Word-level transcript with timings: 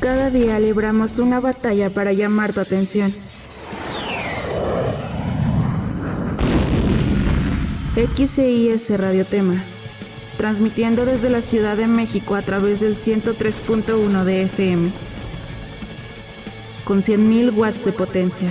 Cada 0.00 0.30
día 0.30 0.58
libramos 0.58 1.18
una 1.18 1.40
batalla 1.40 1.90
para 1.90 2.14
llamar 2.14 2.54
tu 2.54 2.60
atención. 2.60 3.14
XCIS 7.94 8.98
Radio 8.98 9.26
Tema, 9.26 9.62
transmitiendo 10.38 11.04
desde 11.04 11.28
la 11.28 11.42
Ciudad 11.42 11.76
de 11.76 11.86
México 11.86 12.34
a 12.34 12.40
través 12.40 12.80
del 12.80 12.96
103.1 12.96 14.24
de 14.24 14.42
FM, 14.44 14.90
con 16.84 17.02
100.000 17.02 17.54
watts 17.54 17.84
de 17.84 17.92
potencia. 17.92 18.48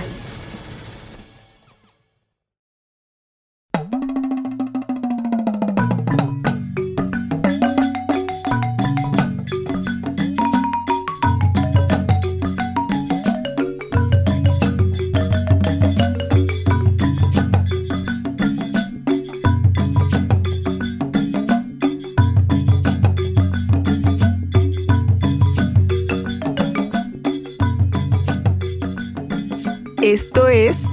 Esto 30.10 30.48
es 30.48 30.86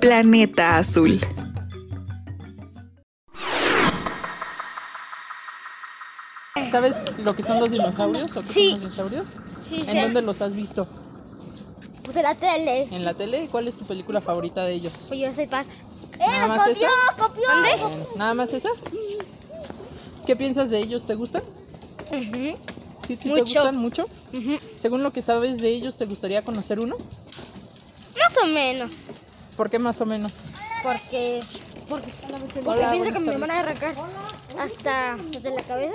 Planeta 0.00 0.78
Azul. 0.78 1.20
¿Sabes 6.70 6.96
lo 7.18 7.34
que 7.36 7.42
son 7.42 7.60
los 7.60 7.70
dinosaurios? 7.70 8.34
¿O 8.36 8.42
qué 8.42 8.48
Sí. 8.48 8.70
son 8.70 8.72
los 8.72 8.80
dinosaurios? 8.80 9.28
Sí, 9.68 9.84
¿En 9.86 10.00
dónde 10.00 10.22
los 10.22 10.40
has 10.40 10.54
visto? 10.54 10.86
Pues 12.02 12.16
en 12.16 12.22
la 12.22 12.34
tele. 12.34 12.82
¿En 12.90 13.04
la 13.04 13.14
tele? 13.14 13.44
¿Y 13.44 13.48
¿Cuál 13.48 13.68
es 13.68 13.76
tu 13.76 13.84
película 13.84 14.20
favorita 14.20 14.64
de 14.64 14.74
ellos? 14.74 14.92
Pues 15.08 15.20
yo 15.20 15.30
sepa. 15.32 15.64
¿Nada 16.18 16.48
más 16.48 16.66
esa? 16.68 16.86
copió! 17.18 17.42
Eh, 17.42 18.06
¿Nada 18.16 18.32
más 18.34 18.52
esa? 18.54 18.70
¿Qué 20.26 20.34
piensas 20.34 20.70
de 20.70 20.78
ellos? 20.78 21.04
¿Te 21.06 21.14
gustan? 21.14 21.42
¿Sí, 22.10 22.56
sí 23.06 23.16
te 23.16 23.28
Mucho. 23.28 23.42
gustan 23.44 23.76
mucho? 23.76 24.04
Ujú. 24.32 24.56
Según 24.76 25.02
lo 25.02 25.12
que 25.12 25.20
sabes 25.20 25.60
de 25.60 25.68
ellos, 25.68 25.96
¿te 25.98 26.06
gustaría 26.06 26.42
conocer 26.42 26.80
uno? 26.80 26.96
Más 28.36 28.44
o 28.44 28.54
menos. 28.54 28.90
¿Por 29.56 29.70
qué 29.70 29.78
más 29.78 30.00
o 30.00 30.06
menos? 30.06 30.32
Porque. 30.82 31.40
Porque, 31.88 32.12
porque 32.28 32.60
Hola, 32.64 32.90
pienso 32.90 33.12
que 33.12 33.20
me 33.20 33.36
van 33.36 33.50
a 33.50 33.60
arrancar 33.60 33.94
hasta 34.58 35.16
pues, 35.30 35.44
en 35.44 35.54
la 35.54 35.62
cabeza. 35.62 35.94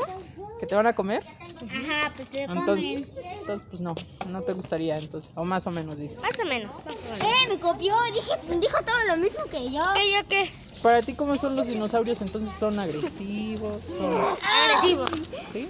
¿Que 0.59 0.65
te 0.65 0.73
van 0.75 0.87
a 0.87 0.93
comer? 0.93 1.23
Ajá, 1.23 2.13
pues 2.15 2.29
te 2.29 2.43
Entonces, 2.43 3.11
entonces 3.39 3.67
pues 3.69 3.81
no, 3.81 3.93
no 4.27 4.41
te 4.41 4.53
gustaría 4.53 4.97
entonces. 4.97 5.31
O 5.35 5.43
más 5.43 5.67
o 5.67 5.71
menos 5.71 5.99
dices. 5.99 6.19
Más 6.21 6.39
o 6.39 6.45
menos. 6.45 6.77
Eh, 6.77 7.49
me 7.49 7.59
copió, 7.59 7.93
dije, 8.13 8.31
dijo 8.59 8.77
todo 8.83 9.03
lo 9.07 9.17
mismo 9.17 9.43
que 9.45 9.71
yo. 9.71 9.83
¿Qué 9.93 10.11
yo 10.11 10.27
qué? 10.29 10.49
Para 10.81 11.01
ti, 11.01 11.13
¿cómo 11.13 11.35
son 11.35 11.55
los 11.55 11.67
dinosaurios? 11.67 12.21
Entonces, 12.21 12.57
¿son 12.57 12.79
agresivos? 12.79 13.81
¿Son... 13.87 14.37
Agresivos. 14.41 15.09
¿Sí? 15.51 15.69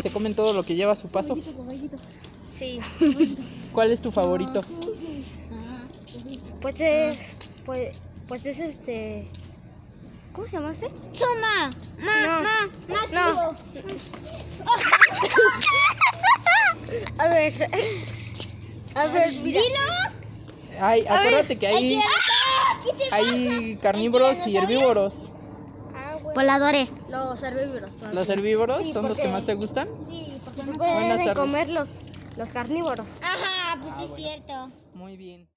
¿Se 0.00 0.10
comen 0.10 0.34
todo 0.34 0.52
lo 0.52 0.64
que 0.64 0.74
lleva 0.74 0.92
a 0.92 0.96
su 0.96 1.08
paso? 1.08 1.36
Sí. 2.56 2.80
¿Cuál 3.72 3.92
es 3.92 4.02
tu 4.02 4.10
favorito? 4.10 4.64
Pues 6.60 6.80
es. 6.80 7.36
Pues, 7.64 7.96
pues 8.26 8.46
es 8.46 8.58
este. 8.58 9.28
¿Cómo 10.32 10.46
se 10.46 10.56
llama 10.56 10.72
ese? 10.72 10.90
Suma, 11.12 11.70
ma, 11.98 12.20
No. 12.22 12.42
ma, 12.42 12.68
más 12.88 13.10
No. 13.12 13.54
A 17.18 17.28
ver. 17.28 17.52
A 18.94 19.06
ver, 19.06 19.32
mira. 19.34 19.60
Ay, 20.80 21.04
acuérdate 21.08 21.56
que 21.58 21.66
hay, 21.66 22.00
hay 23.10 23.76
carnívoros 23.82 24.46
y 24.46 24.56
herbívoros. 24.56 25.30
Ah, 25.94 26.14
bueno. 26.22 26.34
Voladores. 26.34 26.96
Los 27.08 27.42
herbívoros. 27.42 28.00
¿Los 28.12 28.28
herbívoros 28.28 28.76
Sí, 28.78 28.92
son 28.92 29.08
los 29.08 29.18
que 29.18 29.28
más 29.28 29.44
te 29.44 29.54
gustan? 29.54 29.88
Sí, 30.08 30.38
porque 30.44 30.62
Buenas 30.62 31.16
pueden 31.18 31.34
comer 31.34 31.68
los, 31.68 32.04
los 32.36 32.52
carnívoros. 32.52 33.20
Ajá, 33.22 33.78
pues 33.82 33.94
es 34.10 34.16
cierto. 34.16 34.70
Muy 34.94 35.16
bien. 35.16 35.48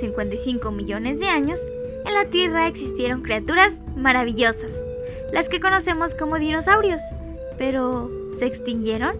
255 0.00 0.70
millones 0.70 1.20
de 1.20 1.28
años, 1.28 1.60
en 2.06 2.14
la 2.14 2.24
Tierra 2.26 2.66
existieron 2.66 3.22
criaturas 3.22 3.80
maravillosas, 3.96 4.80
las 5.32 5.48
que 5.48 5.60
conocemos 5.60 6.14
como 6.14 6.38
dinosaurios. 6.38 7.02
Pero, 7.58 8.10
¿se 8.38 8.46
extinguieron? 8.46 9.16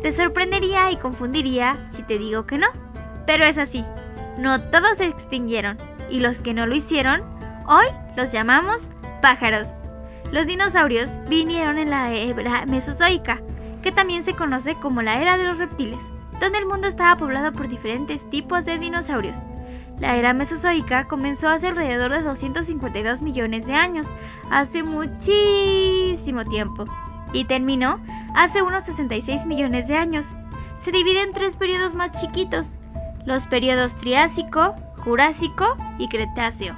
Te 0.00 0.12
sorprendería 0.12 0.90
y 0.90 0.96
confundiría 0.96 1.88
si 1.90 2.02
te 2.02 2.18
digo 2.18 2.46
que 2.46 2.58
no. 2.58 2.68
Pero 3.26 3.44
es 3.44 3.58
así, 3.58 3.84
no 4.38 4.62
todos 4.70 4.98
se 4.98 5.06
extinguieron, 5.06 5.76
y 6.08 6.20
los 6.20 6.40
que 6.40 6.54
no 6.54 6.66
lo 6.66 6.74
hicieron, 6.74 7.22
hoy 7.66 7.86
los 8.16 8.32
llamamos 8.32 8.92
pájaros. 9.20 9.68
Los 10.32 10.46
dinosaurios 10.46 11.10
vinieron 11.28 11.78
en 11.78 11.90
la 11.90 12.12
era 12.12 12.64
mesozoica, 12.66 13.42
que 13.82 13.92
también 13.92 14.24
se 14.24 14.34
conoce 14.34 14.74
como 14.76 15.02
la 15.02 15.20
era 15.20 15.36
de 15.36 15.44
los 15.44 15.58
reptiles, 15.58 16.00
donde 16.40 16.58
el 16.58 16.66
mundo 16.66 16.86
estaba 16.86 17.16
poblado 17.16 17.52
por 17.52 17.68
diferentes 17.68 18.28
tipos 18.30 18.64
de 18.64 18.78
dinosaurios. 18.78 19.44
La 19.98 20.16
era 20.16 20.34
mesozoica 20.34 21.08
comenzó 21.08 21.48
hace 21.48 21.68
alrededor 21.68 22.12
de 22.12 22.22
252 22.22 23.22
millones 23.22 23.66
de 23.66 23.74
años, 23.74 24.08
hace 24.50 24.82
muchísimo 24.82 26.44
tiempo, 26.44 26.84
y 27.32 27.44
terminó 27.44 27.98
hace 28.34 28.62
unos 28.62 28.84
66 28.84 29.46
millones 29.46 29.88
de 29.88 29.96
años. 29.96 30.34
Se 30.76 30.92
divide 30.92 31.22
en 31.22 31.32
tres 31.32 31.56
periodos 31.56 31.94
más 31.94 32.12
chiquitos, 32.20 32.76
los 33.24 33.46
periodos 33.46 33.94
Triásico, 33.94 34.74
Jurásico 34.98 35.64
y 35.98 36.08
Cretáceo. 36.08 36.76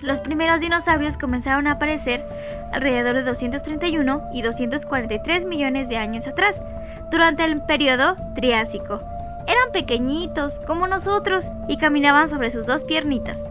Los 0.00 0.20
primeros 0.20 0.60
dinosaurios 0.60 1.16
comenzaron 1.18 1.66
a 1.66 1.72
aparecer 1.72 2.24
alrededor 2.72 3.16
de 3.16 3.22
231 3.22 4.22
y 4.32 4.42
243 4.42 5.44
millones 5.44 5.88
de 5.88 5.96
años 5.96 6.26
atrás, 6.26 6.62
durante 7.10 7.44
el 7.44 7.62
periodo 7.64 8.16
Triásico. 8.34 9.00
Eran 9.46 9.72
pequeñitos, 9.72 10.60
como 10.66 10.86
nosotros, 10.86 11.46
y 11.68 11.76
caminaban 11.76 12.28
sobre 12.28 12.50
sus 12.50 12.66
dos 12.66 12.84
piernitas. 12.84 13.46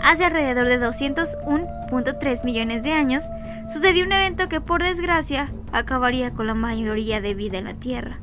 Hace 0.00 0.24
alrededor 0.24 0.68
de 0.68 0.80
201.3 0.80 2.44
millones 2.44 2.82
de 2.82 2.92
años, 2.92 3.24
sucedió 3.68 4.04
un 4.04 4.12
evento 4.12 4.48
que 4.48 4.60
por 4.60 4.82
desgracia 4.82 5.50
acabaría 5.72 6.30
con 6.30 6.46
la 6.46 6.54
mayoría 6.54 7.20
de 7.20 7.34
vida 7.34 7.58
en 7.58 7.64
la 7.64 7.74
Tierra. 7.74 8.18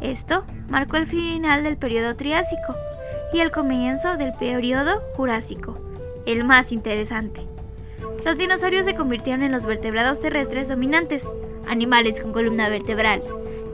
Esto 0.00 0.44
marcó 0.68 0.96
el 0.96 1.06
final 1.06 1.62
del 1.62 1.76
periodo 1.76 2.16
Triásico 2.16 2.74
y 3.32 3.40
el 3.40 3.50
comienzo 3.50 4.16
del 4.16 4.32
periodo 4.32 5.00
Jurásico, 5.16 5.78
el 6.26 6.44
más 6.44 6.72
interesante. 6.72 7.46
Los 8.24 8.36
dinosaurios 8.36 8.84
se 8.84 8.94
convirtieron 8.94 9.42
en 9.42 9.52
los 9.52 9.64
vertebrados 9.64 10.20
terrestres 10.20 10.68
dominantes, 10.68 11.28
animales 11.68 12.20
con 12.20 12.32
columna 12.32 12.68
vertebral, 12.68 13.22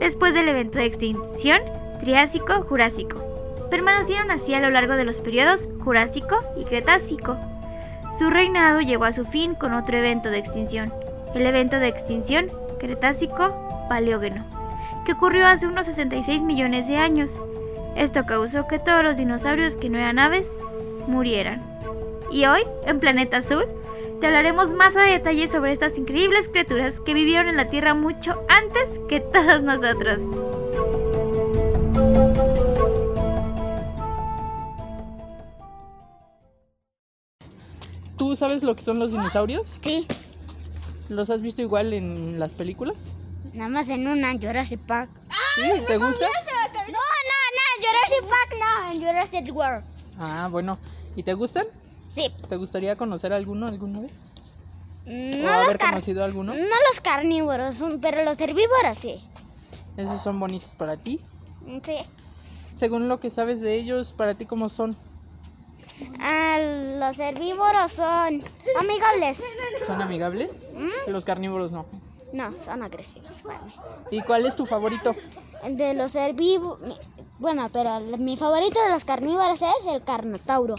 después 0.00 0.34
del 0.34 0.48
evento 0.48 0.78
de 0.78 0.86
extinción 0.86 1.60
Triásico-Jurásico. 1.98 3.22
Permanecieron 3.70 4.30
así 4.30 4.54
a 4.54 4.60
lo 4.60 4.70
largo 4.70 4.94
de 4.94 5.04
los 5.04 5.20
periodos 5.20 5.68
Jurásico 5.80 6.36
y 6.56 6.64
Cretácico. 6.64 7.36
Su 8.18 8.30
reinado 8.30 8.80
llegó 8.80 9.04
a 9.04 9.12
su 9.12 9.24
fin 9.24 9.54
con 9.54 9.74
otro 9.74 9.98
evento 9.98 10.30
de 10.30 10.38
extinción, 10.38 10.92
el 11.34 11.46
evento 11.46 11.78
de 11.78 11.88
extinción 11.88 12.50
Cretácico-Paleógeno, 12.78 14.44
que 15.04 15.12
ocurrió 15.12 15.46
hace 15.46 15.66
unos 15.66 15.86
66 15.86 16.42
millones 16.42 16.88
de 16.88 16.96
años. 16.96 17.40
Esto 17.96 18.24
causó 18.24 18.66
que 18.66 18.78
todos 18.78 19.02
los 19.02 19.18
dinosaurios 19.18 19.76
que 19.76 19.90
no 19.90 19.98
eran 19.98 20.18
aves 20.18 20.50
murieran. 21.06 21.62
Y 22.30 22.46
hoy, 22.46 22.60
en 22.86 23.00
Planeta 23.00 23.38
Azul, 23.38 23.66
te 24.20 24.26
hablaremos 24.26 24.74
más 24.74 24.96
a 24.96 25.02
detalle 25.02 25.46
sobre 25.46 25.72
estas 25.72 25.98
increíbles 25.98 26.48
criaturas 26.48 27.00
que 27.00 27.14
vivieron 27.14 27.48
en 27.48 27.56
la 27.56 27.68
Tierra 27.68 27.94
mucho 27.94 28.42
antes 28.48 29.00
que 29.08 29.20
todos 29.20 29.62
nosotros. 29.62 30.22
Sabes 38.38 38.62
lo 38.62 38.74
que 38.74 38.82
son 38.82 38.98
los 38.98 39.12
dinosaurios? 39.12 39.78
Sí, 39.82 40.06
¿Los 41.08 41.30
has 41.30 41.40
visto 41.40 41.62
igual 41.62 41.92
en 41.94 42.38
las 42.38 42.54
películas? 42.54 43.14
nada 43.54 43.70
más 43.70 43.88
en 43.88 44.06
una, 44.06 44.32
Jurassic 44.34 44.80
Park. 44.80 45.10
¿Sí? 45.54 45.62
¿Te 45.86 45.96
gusta? 45.96 46.26
No, 46.86 46.92
no, 46.92 47.40
no, 47.56 47.64
en 47.76 47.84
Jurassic 47.86 48.22
Park 48.28 48.54
no, 48.60 48.92
en 48.92 49.00
Jurassic 49.06 49.56
World. 49.56 49.84
Ah, 50.18 50.48
bueno. 50.50 50.78
¿Y 51.16 51.22
te 51.22 51.32
gustan? 51.34 51.64
Sí. 52.14 52.30
¿Te 52.48 52.56
gustaría 52.56 52.96
conocer 52.96 53.32
alguno 53.32 53.66
alguna 53.66 54.00
vez? 54.00 54.32
¿O 55.06 55.10
No 55.10 55.42
los, 55.46 55.64
haber 55.64 55.78
conocido 55.78 56.22
alguno? 56.24 56.52
no 56.54 56.60
los 56.60 57.00
carnívoros, 57.02 57.82
pero 58.02 58.24
los 58.24 58.38
herbívoros 58.38 58.98
sí. 59.00 59.22
¿Esos 59.96 60.22
son 60.22 60.38
bonitos 60.38 60.74
para 60.74 60.96
ti? 60.96 61.20
Sí. 61.84 61.96
Según 62.74 63.08
lo 63.08 63.18
que 63.18 63.30
sabes 63.30 63.60
de 63.60 63.74
ellos, 63.74 64.12
para 64.12 64.34
ti 64.34 64.44
cómo 64.46 64.68
son. 64.68 64.96
Ah, 66.20 66.58
los 66.98 67.18
herbívoros 67.18 67.92
son 67.92 68.42
amigables. 68.76 69.42
¿Son 69.86 70.00
amigables? 70.00 70.60
¿Mm? 70.72 71.10
Los 71.10 71.24
carnívoros 71.24 71.72
no. 71.72 71.86
No, 72.32 72.54
son 72.64 72.82
agresivos. 72.82 73.42
para 73.42 73.60
mí. 73.62 73.74
¿Y 74.10 74.22
cuál 74.22 74.46
es 74.46 74.56
tu 74.56 74.66
favorito? 74.66 75.16
De 75.70 75.94
los 75.94 76.14
herbívoros. 76.14 77.00
Bueno, 77.38 77.68
pero 77.72 78.00
mi 78.18 78.36
favorito 78.36 78.82
de 78.82 78.90
los 78.90 79.04
carnívoros 79.04 79.60
es 79.62 79.92
el 79.94 80.02
carnotauro. 80.04 80.76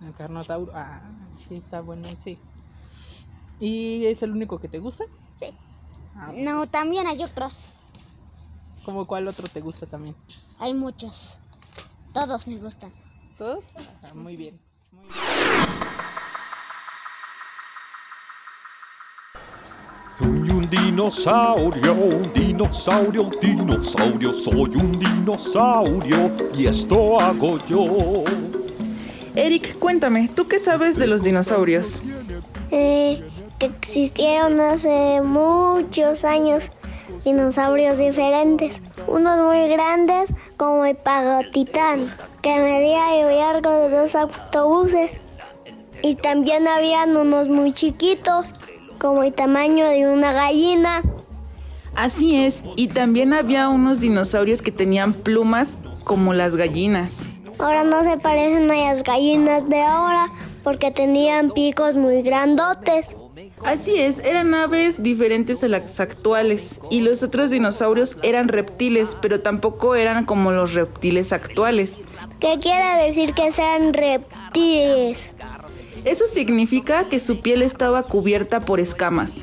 El 0.00 0.14
carnotauro. 0.14 0.72
Ah, 0.74 1.00
sí, 1.36 1.54
está 1.56 1.80
bueno, 1.80 2.08
sí. 2.16 2.40
¿Y 3.58 4.06
es 4.06 4.22
el 4.22 4.32
único 4.32 4.58
que 4.58 4.68
te 4.68 4.78
gusta? 4.78 5.04
Sí. 5.34 5.46
Ah, 6.14 6.30
No, 6.34 6.66
también 6.66 7.06
hay 7.06 7.22
otros. 7.22 7.64
¿Cómo 8.84 9.06
cuál 9.06 9.28
otro 9.28 9.46
te 9.48 9.60
gusta 9.60 9.86
también? 9.86 10.16
Hay 10.58 10.72
muchos. 10.74 11.36
Todos 12.12 12.46
me 12.46 12.56
gustan. 12.56 12.92
¿Todos? 13.38 13.64
Ah, 13.76 14.10
muy 14.14 14.34
bien. 14.34 14.58
Muy 14.90 15.04
bien. 15.04 15.14
Soy 20.18 20.50
un 20.50 20.68
dinosaurio, 20.68 21.92
un 21.92 22.32
dinosaurio, 22.32 23.22
un 23.22 23.36
dinosaurio, 23.40 24.32
soy 24.32 24.74
un 24.74 24.98
dinosaurio 24.98 26.32
y 26.52 26.66
esto 26.66 27.20
hago 27.20 27.64
yo. 27.68 28.24
Eric, 29.36 29.78
cuéntame, 29.78 30.28
¿tú 30.34 30.48
qué 30.48 30.58
sabes 30.58 30.96
de 30.96 31.06
los 31.06 31.22
dinosaurios? 31.22 32.02
Eh, 32.72 33.22
existieron 33.60 34.58
hace 34.58 35.20
muchos 35.22 36.24
años 36.24 36.72
dinosaurios 37.24 37.98
diferentes. 37.98 38.82
Unos 39.06 39.40
muy 39.40 39.68
grandes 39.68 40.30
como 40.58 40.84
el 40.84 40.96
Pagotitán, 40.96 42.12
que 42.42 42.56
medía 42.58 43.18
el 43.20 43.38
largo 43.38 43.70
de 43.70 43.96
dos 43.96 44.14
autobuses. 44.14 45.12
Y 46.02 46.16
también 46.16 46.68
habían 46.68 47.16
unos 47.16 47.48
muy 47.48 47.72
chiquitos, 47.72 48.54
como 48.98 49.22
el 49.22 49.32
tamaño 49.32 49.88
de 49.88 50.12
una 50.12 50.32
gallina. 50.32 51.02
Así 51.94 52.36
es, 52.36 52.62
y 52.76 52.88
también 52.88 53.32
había 53.32 53.68
unos 53.68 54.00
dinosaurios 54.00 54.60
que 54.60 54.70
tenían 54.70 55.14
plumas 55.14 55.78
como 56.04 56.34
las 56.34 56.54
gallinas. 56.54 57.26
Ahora 57.58 57.82
no 57.82 58.04
se 58.04 58.18
parecen 58.18 58.70
a 58.70 58.92
las 58.92 59.02
gallinas 59.02 59.68
de 59.68 59.82
ahora 59.82 60.28
porque 60.62 60.90
tenían 60.90 61.50
picos 61.50 61.94
muy 61.96 62.22
grandotes. 62.22 63.16
Así 63.64 63.98
es, 63.98 64.18
eran 64.20 64.54
aves 64.54 65.02
diferentes 65.02 65.62
a 65.64 65.68
las 65.68 66.00
actuales 66.00 66.80
y 66.90 67.00
los 67.00 67.22
otros 67.22 67.50
dinosaurios 67.50 68.16
eran 68.22 68.48
reptiles, 68.48 69.16
pero 69.20 69.40
tampoco 69.40 69.94
eran 69.94 70.24
como 70.24 70.50
los 70.52 70.74
reptiles 70.74 71.32
actuales. 71.32 72.02
¿Qué 72.40 72.58
quiere 72.60 73.04
decir 73.06 73.34
que 73.34 73.52
sean 73.52 73.92
reptiles? 73.94 75.34
Eso 76.04 76.24
significa 76.26 77.08
que 77.08 77.20
su 77.20 77.40
piel 77.40 77.62
estaba 77.62 78.02
cubierta 78.02 78.60
por 78.60 78.80
escamas. 78.80 79.40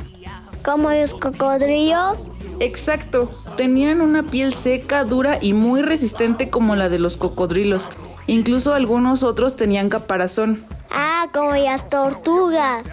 Como 0.63 0.89
los 0.89 1.13
cocodrilos. 1.13 2.31
Exacto, 2.59 3.29
tenían 3.57 4.01
una 4.01 4.23
piel 4.23 4.53
seca, 4.53 5.03
dura 5.03 5.37
y 5.41 5.53
muy 5.53 5.81
resistente 5.81 6.49
como 6.49 6.75
la 6.75 6.89
de 6.89 6.99
los 6.99 7.17
cocodrilos. 7.17 7.89
Incluso 8.27 8.73
algunos 8.73 9.23
otros 9.23 9.57
tenían 9.57 9.89
caparazón. 9.89 10.65
Ah, 10.89 11.27
como 11.33 11.55
las 11.55 11.89
tortugas. 11.89 12.83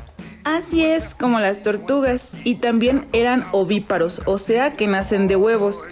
Así 0.45 0.85
es, 0.85 1.15
como 1.15 1.39
las 1.39 1.63
tortugas. 1.63 2.33
Y 2.45 2.57
también 2.57 3.07
eran 3.13 3.45
ovíparos, 3.53 4.23
o 4.27 4.39
sea 4.39 4.73
que 4.73 4.87
nacen 4.87 5.29
de 5.29 5.37
huevos. 5.37 5.83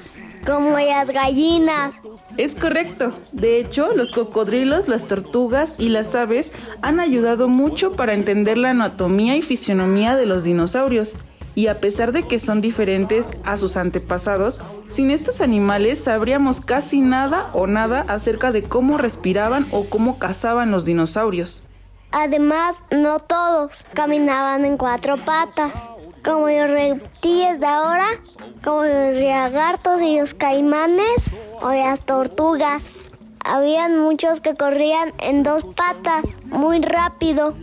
Como 0.44 0.78
las 0.78 1.10
gallinas. 1.10 1.92
Es 2.36 2.54
correcto. 2.54 3.12
De 3.32 3.58
hecho, 3.58 3.90
los 3.94 4.12
cocodrilos, 4.12 4.88
las 4.88 5.06
tortugas 5.06 5.74
y 5.78 5.90
las 5.90 6.14
aves 6.14 6.52
han 6.82 6.98
ayudado 6.98 7.48
mucho 7.48 7.92
para 7.92 8.14
entender 8.14 8.56
la 8.56 8.70
anatomía 8.70 9.36
y 9.36 9.42
fisionomía 9.42 10.16
de 10.16 10.26
los 10.26 10.44
dinosaurios. 10.44 11.16
Y 11.54 11.66
a 11.66 11.78
pesar 11.78 12.12
de 12.12 12.22
que 12.22 12.38
son 12.38 12.60
diferentes 12.60 13.28
a 13.44 13.56
sus 13.56 13.76
antepasados, 13.76 14.62
sin 14.88 15.10
estos 15.10 15.40
animales 15.40 16.02
sabríamos 16.04 16.60
casi 16.60 17.00
nada 17.00 17.50
o 17.52 17.66
nada 17.66 18.04
acerca 18.08 18.52
de 18.52 18.62
cómo 18.62 18.96
respiraban 18.98 19.66
o 19.70 19.84
cómo 19.84 20.18
cazaban 20.18 20.70
los 20.70 20.84
dinosaurios. 20.84 21.64
Además, 22.12 22.84
no 22.90 23.20
todos 23.20 23.86
caminaban 23.94 24.64
en 24.64 24.76
cuatro 24.76 25.16
patas. 25.16 25.72
Como 26.24 26.48
los 26.48 26.70
reptiles 26.70 27.60
de 27.60 27.66
ahora, 27.66 28.06
como 28.62 28.84
los 28.84 29.16
lagartos 29.16 30.02
y 30.02 30.18
los 30.18 30.34
caimanes 30.34 31.30
o 31.62 31.70
las 31.70 32.04
tortugas. 32.04 32.90
Habían 33.42 33.98
muchos 33.98 34.40
que 34.42 34.54
corrían 34.54 35.12
en 35.20 35.42
dos 35.42 35.64
patas, 35.64 36.24
muy 36.44 36.82
rápido. 36.82 37.54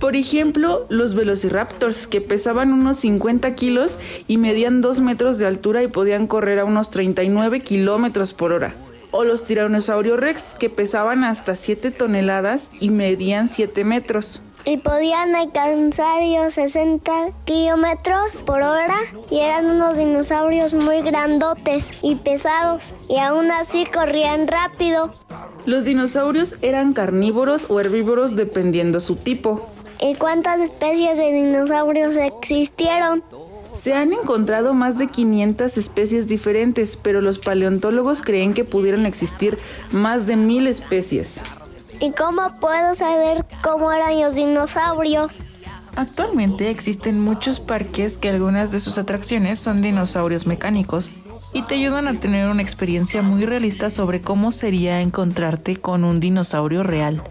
Por 0.00 0.16
ejemplo, 0.16 0.86
los 0.88 1.14
velociraptors, 1.14 2.06
que 2.06 2.20
pesaban 2.20 2.72
unos 2.72 2.98
50 2.98 3.54
kilos 3.54 3.98
y 4.26 4.36
medían 4.38 4.80
2 4.80 5.00
metros 5.00 5.38
de 5.38 5.46
altura 5.46 5.82
y 5.82 5.88
podían 5.88 6.26
correr 6.26 6.58
a 6.60 6.64
unos 6.64 6.90
39 6.90 7.60
kilómetros 7.60 8.32
por 8.32 8.52
hora. 8.52 8.74
O 9.10 9.24
los 9.24 9.44
tiranosaurios 9.44 10.18
rex, 10.18 10.54
que 10.58 10.68
pesaban 10.70 11.24
hasta 11.24 11.56
7 11.56 11.90
toneladas 11.90 12.70
y 12.80 12.90
medían 12.90 13.48
7 13.48 13.84
metros. 13.84 14.40
y 14.68 14.78
podían 14.78 15.32
alcanzar 15.36 16.20
los 16.24 16.54
60 16.54 17.12
kilómetros 17.44 18.42
por 18.44 18.62
hora 18.62 18.98
y 19.30 19.38
eran 19.38 19.64
unos 19.66 19.96
dinosaurios 19.96 20.74
muy 20.74 21.02
grandotes 21.02 21.92
y 22.02 22.16
pesados 22.16 22.96
y 23.08 23.18
aún 23.18 23.48
así 23.52 23.86
corrían 23.86 24.48
rápido. 24.48 25.14
Los 25.66 25.84
dinosaurios 25.84 26.56
eran 26.62 26.94
carnívoros 26.94 27.66
o 27.70 27.78
herbívoros 27.78 28.34
dependiendo 28.34 28.98
su 28.98 29.14
tipo. 29.14 29.68
¿Y 30.00 30.16
cuántas 30.16 30.58
especies 30.58 31.16
de 31.16 31.32
dinosaurios 31.32 32.16
existieron? 32.16 33.22
Se 33.76 33.92
han 33.92 34.12
encontrado 34.12 34.74
más 34.74 34.98
de 34.98 35.06
500 35.06 35.76
especies 35.76 36.26
diferentes, 36.26 36.96
pero 36.96 37.20
los 37.20 37.38
paleontólogos 37.38 38.22
creen 38.22 38.54
que 38.54 38.64
pudieron 38.64 39.06
existir 39.06 39.58
más 39.92 40.26
de 40.26 40.36
mil 40.36 40.66
especies. 40.66 41.40
¿Y 42.00 42.12
cómo 42.12 42.58
puedo 42.60 42.94
saber 42.94 43.44
cómo 43.62 43.92
eran 43.92 44.20
los 44.20 44.34
dinosaurios? 44.34 45.40
Actualmente 45.94 46.70
existen 46.70 47.20
muchos 47.20 47.60
parques 47.60 48.18
que 48.18 48.28
algunas 48.28 48.70
de 48.70 48.80
sus 48.80 48.98
atracciones 48.98 49.58
son 49.58 49.80
dinosaurios 49.80 50.46
mecánicos 50.46 51.10
y 51.54 51.62
te 51.62 51.76
ayudan 51.76 52.06
a 52.06 52.20
tener 52.20 52.50
una 52.50 52.60
experiencia 52.60 53.22
muy 53.22 53.46
realista 53.46 53.88
sobre 53.88 54.20
cómo 54.20 54.50
sería 54.50 55.00
encontrarte 55.00 55.76
con 55.76 56.04
un 56.04 56.20
dinosaurio 56.20 56.82
real, 56.82 57.22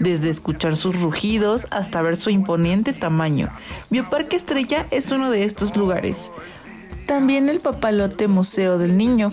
desde 0.00 0.30
escuchar 0.30 0.76
sus 0.76 1.00
rugidos 1.00 1.68
hasta 1.70 2.02
ver 2.02 2.16
su 2.16 2.30
imponente 2.30 2.92
tamaño. 2.92 3.50
Bioparque 3.90 4.34
Estrella 4.34 4.86
es 4.90 5.12
uno 5.12 5.30
de 5.30 5.44
estos 5.44 5.76
lugares. 5.76 6.32
También 7.06 7.48
el 7.48 7.60
Papalote 7.60 8.26
Museo 8.26 8.78
del 8.78 8.96
Niño, 8.96 9.30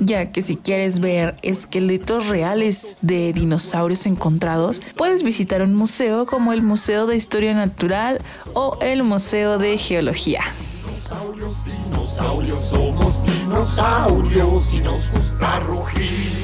ya 0.00 0.32
que 0.32 0.42
si 0.42 0.56
quieres 0.56 1.00
ver 1.00 1.36
esqueletos 1.42 2.28
reales 2.28 2.96
de 3.00 3.32
dinosaurios 3.32 4.06
encontrados, 4.06 4.82
puedes 4.96 5.22
visitar 5.22 5.62
un 5.62 5.74
museo 5.74 6.26
como 6.26 6.52
el 6.52 6.62
Museo 6.62 7.06
de 7.06 7.16
Historia 7.16 7.54
Natural 7.54 8.20
o 8.54 8.78
el 8.80 9.04
Museo 9.04 9.58
de 9.58 9.78
Geología. 9.78 10.42
Dinosaurios, 10.86 11.56
dinosaurios, 11.64 12.64
somos 12.64 13.22
dinosaurios 13.24 14.72
y 14.72 14.78
nos 14.78 15.10
gusta 15.12 15.60
rugir. 15.60 16.41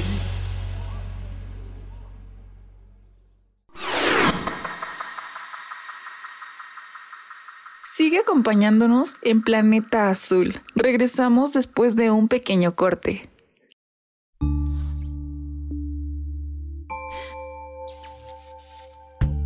Acompañándonos 8.48 9.12
en 9.20 9.42
Planeta 9.42 10.08
Azul. 10.08 10.54
Regresamos 10.74 11.52
después 11.52 11.96
de 11.96 12.10
un 12.10 12.28
pequeño 12.28 12.74
corte. 12.74 13.28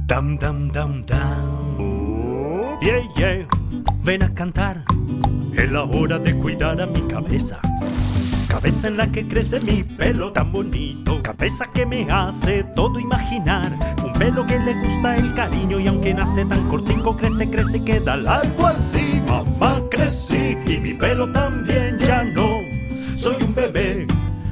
Dam, 0.06 0.38
dam, 0.38 0.70
dam, 0.70 1.04
dam. 1.04 2.78
Yeah, 2.80 3.02
yeah. 3.16 3.48
Ven 4.04 4.22
a 4.22 4.32
cantar. 4.34 4.84
Es 5.56 5.72
la 5.72 5.82
hora 5.82 6.20
de 6.20 6.36
cuidar 6.36 6.80
a 6.80 6.86
mi 6.86 7.00
cabeza. 7.08 7.60
Cabeza 8.52 8.88
en 8.88 8.98
la 8.98 9.10
que 9.10 9.26
crece 9.26 9.60
mi 9.60 9.82
pelo 9.82 10.30
tan 10.30 10.52
bonito. 10.52 11.22
Cabeza 11.22 11.64
que 11.72 11.86
me 11.86 12.06
hace 12.10 12.62
todo 12.76 13.00
imaginar. 13.00 13.72
Un 14.04 14.12
pelo 14.12 14.46
que 14.46 14.58
le 14.58 14.74
gusta 14.74 15.16
el 15.16 15.32
cariño 15.32 15.80
y 15.80 15.86
aunque 15.86 16.12
nace 16.12 16.44
tan 16.44 16.68
cortico, 16.68 17.16
crece, 17.16 17.48
crece 17.48 17.78
y 17.78 17.80
queda 17.80 18.14
largo 18.14 18.66
así. 18.66 19.22
Mamá 19.26 19.80
crecí 19.90 20.58
y 20.66 20.76
mi 20.76 20.92
pelo 20.92 21.32
también 21.32 21.98
ya 21.98 22.24
no. 22.24 22.58
Soy 23.16 23.42
un 23.42 23.54
bebé. 23.54 24.06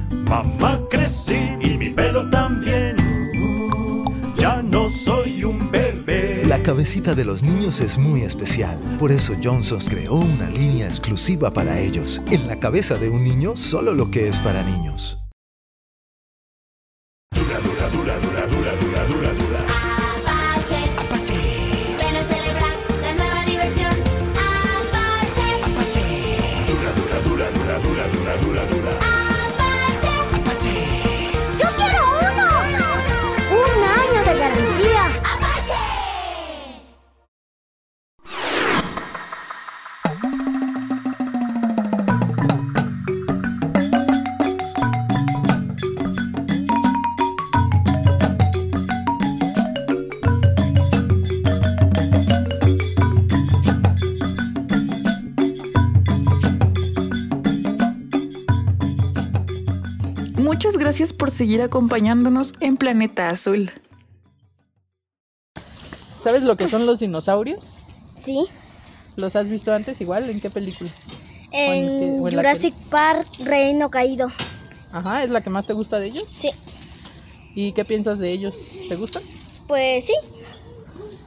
Mamá 0.09 0.79
crecí 0.89 1.37
y 1.61 1.77
mi 1.77 1.91
pelo 1.91 2.27
también. 2.31 2.95
Ya 4.35 4.63
no 4.63 4.89
soy 4.89 5.43
un 5.43 5.69
bebé. 5.69 5.80
La 6.51 6.61
cabecita 6.61 7.15
de 7.15 7.23
los 7.23 7.43
niños 7.43 7.79
es 7.79 7.97
muy 7.97 8.23
especial. 8.23 8.77
Por 8.99 9.13
eso 9.13 9.33
Johnson's 9.41 9.87
creó 9.87 10.15
una 10.15 10.49
línea 10.49 10.85
exclusiva 10.85 11.53
para 11.53 11.79
ellos. 11.79 12.21
En 12.29 12.45
la 12.45 12.59
cabeza 12.59 12.97
de 12.97 13.09
un 13.09 13.23
niño, 13.23 13.55
solo 13.55 13.95
lo 13.95 14.11
que 14.11 14.27
es 14.27 14.37
para 14.41 14.61
niños. 14.61 15.20
Gracias 60.91 61.13
por 61.13 61.31
seguir 61.31 61.61
acompañándonos 61.61 62.53
en 62.59 62.75
Planeta 62.75 63.29
Azul. 63.29 63.71
¿Sabes 66.21 66.43
lo 66.43 66.57
que 66.57 66.67
son 66.67 66.85
los 66.85 66.99
dinosaurios? 66.99 67.77
Sí. 68.13 68.43
¿Los 69.15 69.37
has 69.37 69.47
visto 69.47 69.73
antes 69.73 70.01
igual? 70.01 70.29
¿En 70.29 70.41
qué 70.41 70.49
películas? 70.49 71.07
¿O 71.53 71.55
en 71.55 71.85
qué- 71.87 72.07
En 72.17 72.19
o 72.21 72.27
en 72.27 72.35
la 72.35 72.41
Jurassic 72.41 72.75
Park, 72.89 73.25
Reino 73.45 73.89
Caído. 73.89 74.29
Ajá, 74.91 75.23
¿es 75.23 75.31
la 75.31 75.39
que 75.39 75.49
más 75.49 75.65
te 75.65 75.71
gusta 75.71 75.97
de 75.97 76.07
ellos? 76.07 76.25
Sí. 76.27 76.49
¿Y 77.55 77.71
qué 77.71 77.85
piensas 77.85 78.19
de 78.19 78.29
ellos? 78.33 78.75
¿Te 78.89 78.97
gustan? 78.97 79.23
Pues 79.69 80.03
sí. 80.07 80.13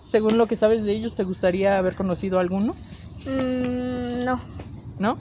Según 0.04 0.36
lo 0.36 0.46
que 0.46 0.56
sabes 0.56 0.84
de 0.84 0.92
ellos, 0.92 1.14
¿te 1.14 1.24
gustaría 1.24 1.78
haber 1.78 1.94
conocido 1.96 2.38
alguno? 2.38 2.74
Mm, 3.24 4.24
no. 4.26 4.38
¿No? 4.98 5.16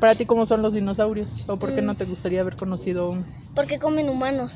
Para 0.00 0.14
ti, 0.14 0.26
¿cómo 0.26 0.46
son 0.46 0.62
los 0.62 0.74
dinosaurios? 0.74 1.48
¿O 1.48 1.56
por 1.56 1.74
qué 1.74 1.82
Mm. 1.82 1.86
no 1.86 1.94
te 1.96 2.04
gustaría 2.04 2.40
haber 2.40 2.56
conocido 2.56 3.10
uno? 3.10 3.26
Porque 3.54 3.78
comen 3.78 4.08
humanos. 4.08 4.52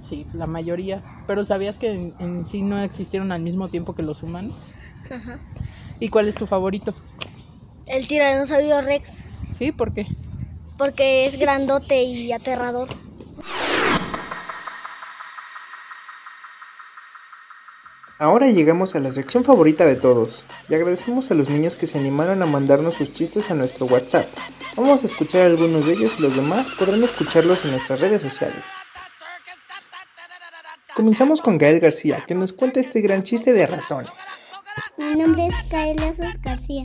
Sí, 0.00 0.26
la 0.32 0.46
mayoría. 0.46 1.02
Pero 1.26 1.44
¿sabías 1.44 1.78
que 1.78 1.90
en, 1.90 2.14
en 2.18 2.44
sí 2.44 2.62
no 2.62 2.78
existieron 2.82 3.32
al 3.32 3.42
mismo 3.42 3.68
tiempo 3.68 3.94
que 3.94 4.02
los 4.02 4.22
humanos? 4.22 4.72
Ajá. 5.10 5.38
¿Y 5.98 6.08
cuál 6.08 6.28
es 6.28 6.36
tu 6.36 6.46
favorito? 6.46 6.94
El 7.86 8.08
tiranosaurio 8.08 8.80
Rex. 8.80 9.22
Sí, 9.48 9.70
¿por 9.72 9.92
qué? 9.92 10.08
Porque 10.76 11.26
es 11.26 11.38
grandote 11.38 12.02
y 12.02 12.32
aterrador. 12.32 12.88
Ahora 18.22 18.48
llegamos 18.48 18.94
a 18.94 19.00
la 19.00 19.12
sección 19.12 19.42
favorita 19.42 19.84
de 19.84 19.96
todos 19.96 20.44
y 20.68 20.76
agradecemos 20.76 21.32
a 21.32 21.34
los 21.34 21.50
niños 21.50 21.74
que 21.74 21.88
se 21.88 21.98
animaron 21.98 22.40
a 22.40 22.46
mandarnos 22.46 22.94
sus 22.94 23.12
chistes 23.12 23.50
a 23.50 23.54
nuestro 23.54 23.86
WhatsApp. 23.86 24.26
Vamos 24.76 25.02
a 25.02 25.06
escuchar 25.06 25.46
algunos 25.46 25.84
de 25.84 25.94
ellos 25.94 26.12
y 26.16 26.22
los 26.22 26.36
demás 26.36 26.68
podrán 26.78 27.02
escucharlos 27.02 27.64
en 27.64 27.72
nuestras 27.72 27.98
redes 27.98 28.22
sociales. 28.22 28.62
Comenzamos 30.94 31.40
con 31.40 31.58
Gael 31.58 31.80
García, 31.80 32.22
que 32.24 32.36
nos 32.36 32.52
cuenta 32.52 32.78
este 32.78 33.00
gran 33.00 33.24
chiste 33.24 33.52
de 33.52 33.66
ratones. 33.66 34.12
Mi 34.96 35.16
nombre 35.16 35.48
es 35.48 35.54
Sos 35.68 36.42
García. 36.42 36.84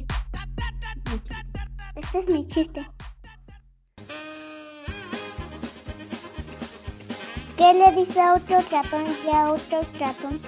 Este 1.97 2.19
es 2.19 2.29
mi 2.29 2.47
chiste. 2.47 2.83
¿Qué 7.55 7.73
le 7.75 7.91
dice 7.91 8.19
a 8.21 8.33
otro 8.33 8.59
ratón 8.71 9.05
y 9.23 9.29
a 9.29 9.51
otro 9.51 9.81
ratón? 9.99 10.41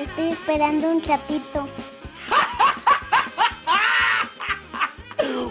Estoy 0.00 0.28
esperando 0.28 0.90
un 0.90 1.02
ratito. 1.02 1.68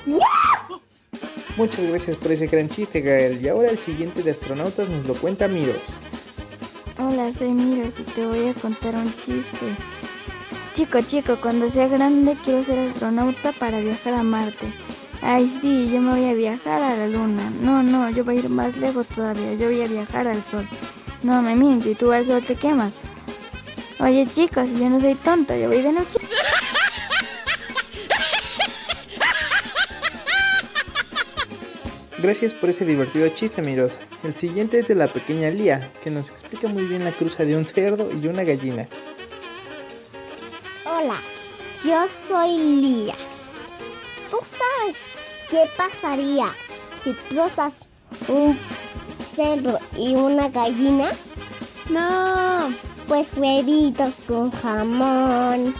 Muchas 1.55 1.85
gracias 1.85 2.17
por 2.17 2.31
ese 2.31 2.47
gran 2.47 2.67
chiste, 2.67 3.01
Gael. 3.01 3.39
Y 3.39 3.47
ahora 3.47 3.69
el 3.69 3.77
siguiente 3.77 4.23
de 4.23 4.31
astronautas 4.31 4.89
nos 4.89 5.05
lo 5.05 5.13
cuenta 5.13 5.47
Miro. 5.47 5.73
Hola, 6.97 7.31
soy 7.37 7.49
Miros 7.49 7.93
y 7.99 8.03
te 8.03 8.25
voy 8.25 8.47
a 8.47 8.55
contar 8.55 8.95
un 8.95 9.13
chiste. 9.17 9.67
Chico, 10.73 10.99
chico, 11.01 11.37
cuando 11.39 11.69
sea 11.69 11.87
grande 11.87 12.35
quiero 12.43 12.63
ser 12.63 12.79
astronauta 12.89 13.51
para 13.51 13.79
viajar 13.79 14.15
a 14.15 14.23
Marte. 14.23 14.73
Ay, 15.21 15.55
sí, 15.61 15.91
yo 15.93 16.01
me 16.01 16.19
voy 16.19 16.27
a 16.27 16.33
viajar 16.33 16.81
a 16.81 16.95
la 16.95 17.07
Luna. 17.07 17.51
No, 17.61 17.83
no, 17.83 18.09
yo 18.09 18.25
voy 18.25 18.37
a 18.37 18.39
ir 18.39 18.49
más 18.49 18.75
lejos 18.77 19.05
todavía. 19.07 19.53
Yo 19.53 19.67
voy 19.67 19.83
a 19.83 19.87
viajar 19.87 20.27
al 20.27 20.43
Sol. 20.43 20.67
No 21.21 21.43
me 21.43 21.55
mientes, 21.55 21.95
tú 21.99 22.11
al 22.11 22.25
Sol 22.25 22.41
te 22.41 22.55
quemas. 22.55 22.93
Oye, 23.99 24.25
chicos, 24.33 24.69
yo 24.79 24.89
no 24.89 25.01
soy 25.01 25.15
tonto, 25.15 25.53
yo 25.55 25.67
voy 25.67 25.81
de 25.81 25.91
noche. 25.91 26.19
Gracias 32.19 32.53
por 32.53 32.69
ese 32.69 32.85
divertido 32.85 33.27
chiste, 33.29 33.61
Miros. 33.61 33.99
El 34.23 34.35
siguiente 34.35 34.79
es 34.79 34.87
de 34.87 34.95
la 34.95 35.07
pequeña 35.07 35.49
Lía, 35.49 35.91
que 36.01 36.09
nos 36.09 36.29
explica 36.29 36.69
muy 36.69 36.83
bien 36.83 37.03
la 37.03 37.11
cruza 37.11 37.43
de 37.43 37.57
un 37.57 37.65
cerdo 37.65 38.09
y 38.11 38.27
una 38.27 38.43
gallina. 38.43 38.87
Hola, 40.85 41.21
yo 41.83 42.05
soy 42.27 42.57
Lía. 42.57 43.15
¿Tú 44.29 44.37
sabes 44.41 44.97
qué 45.49 45.69
pasaría 45.75 46.53
si 47.03 47.13
cruzas 47.13 47.89
un 48.27 48.57
cerdo 49.35 49.77
y 49.97 50.15
una 50.15 50.47
gallina? 50.49 51.11
No, 51.89 52.73
pues 53.09 53.27
huevitos 53.35 54.21
con 54.27 54.51
jamón. 54.51 55.73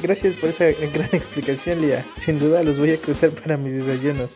Gracias 0.00 0.34
por 0.36 0.50
esa 0.50 0.66
gran 0.66 1.08
explicación, 1.12 1.82
Lía. 1.82 2.06
Sin 2.16 2.38
duda 2.38 2.62
los 2.62 2.78
voy 2.78 2.92
a 2.92 2.96
cruzar 2.96 3.30
para 3.30 3.56
mis 3.56 3.74
desayunos. 3.74 4.30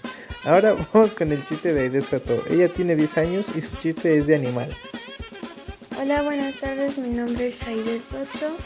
Ahora 0.45 0.75
vamos 0.93 1.13
con 1.13 1.31
el 1.31 1.45
chiste 1.45 1.73
de 1.73 1.83
Aide 1.83 2.03
Soto. 2.03 2.43
Ella 2.51 2.69
tiene 2.69 2.97
10 2.97 3.19
años 3.19 3.47
y 3.55 3.61
su 3.61 3.77
chiste 3.77 4.19
es 4.19 4.27
de 4.27 4.35
animal. 4.35 4.69
Hola, 6.01 6.23
buenas 6.23 6.59
tardes, 6.59 6.99
mi 6.99 7.11
nombre 7.11 7.49
es 7.49 7.63
Aide 7.63 8.01
Soto, 8.01 8.57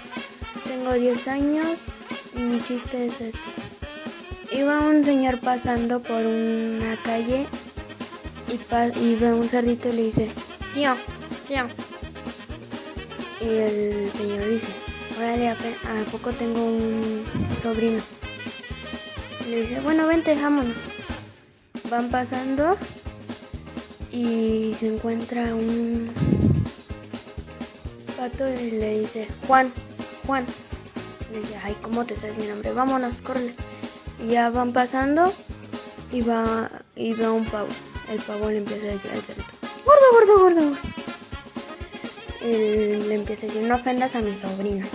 tengo 0.66 0.94
10 0.94 1.28
años 1.28 2.08
y 2.34 2.38
mi 2.38 2.62
chiste 2.62 3.06
es 3.06 3.20
este. 3.20 3.40
Iba 4.50 4.80
un 4.80 5.04
señor 5.04 5.38
pasando 5.40 6.00
por 6.00 6.24
una 6.24 6.96
calle 7.04 7.46
y, 8.48 9.00
y 9.00 9.14
ve 9.16 9.32
un 9.32 9.48
cerdito 9.48 9.88
y 9.88 9.92
le 9.92 10.02
dice, 10.04 10.30
tío, 10.72 10.94
tío. 11.48 11.66
Y 13.40 13.48
el 13.48 14.12
señor 14.12 14.48
dice, 14.48 14.68
órale, 15.18 15.48
¿a 15.48 15.52
¿a 15.52 16.04
poco 16.10 16.30
tengo 16.32 16.60
un 16.62 17.24
sobrino? 17.60 18.02
Le 19.48 19.62
dice, 19.62 19.80
bueno, 19.80 20.06
vente, 20.06 20.34
vámonos. 20.34 20.90
Van 21.90 22.10
pasando 22.10 22.76
y 24.10 24.74
se 24.74 24.88
encuentra 24.88 25.54
un 25.54 26.10
pato 28.16 28.48
y 28.48 28.72
le 28.72 29.00
dice, 29.00 29.28
Juan, 29.46 29.70
Juan. 30.26 30.44
Le 31.32 31.40
dice, 31.40 31.54
ay, 31.62 31.76
¿cómo 31.82 32.04
te 32.04 32.16
sabes 32.16 32.38
mi 32.38 32.46
nombre? 32.46 32.72
Vámonos, 32.72 33.22
corre. 33.22 33.54
Y 34.24 34.28
ya 34.32 34.50
van 34.50 34.72
pasando 34.72 35.32
y 36.10 36.22
va 36.22 36.70
y 36.96 37.12
ve 37.12 37.28
un 37.28 37.44
pavo. 37.44 37.68
El 38.08 38.20
pavo 38.20 38.50
le 38.50 38.58
empieza 38.58 38.86
a 38.86 38.90
decir 38.90 39.10
al 39.10 39.22
cerdito, 39.22 39.48
gordo, 39.84 40.02
gordo, 40.12 40.38
gordo. 40.38 40.60
gordo". 40.70 40.76
Y 42.40 43.08
le 43.08 43.14
empieza 43.14 43.46
a 43.46 43.48
decir, 43.48 43.62
no 43.62 43.74
ofendas 43.74 44.14
a 44.14 44.20
mi 44.20 44.36
sobrino. 44.36 44.86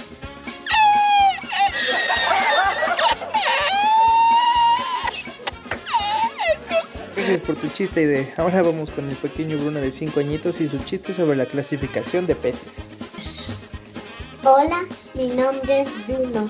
Gracias 7.15 7.39
por 7.41 7.55
tu 7.55 7.67
chiste, 7.69 7.99
Aide. 7.99 8.33
Ahora 8.37 8.61
vamos 8.61 8.89
con 8.89 9.09
el 9.09 9.15
pequeño 9.15 9.57
Bruno 9.57 9.79
de 9.79 9.91
5 9.91 10.19
añitos 10.19 10.59
y 10.61 10.69
su 10.69 10.79
chiste 10.79 11.13
sobre 11.13 11.35
la 11.35 11.45
clasificación 11.45 12.25
de 12.25 12.35
peces. 12.35 12.73
Hola, 14.43 14.85
mi 15.13 15.27
nombre 15.27 15.81
es 15.81 16.07
Bruno. 16.07 16.49